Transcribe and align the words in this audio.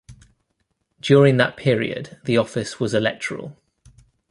During 0.99 1.37
that 1.37 1.55
period 1.57 2.17
the 2.23 2.35
office 2.35 2.79
was 2.79 2.95
electoral. 2.95 3.55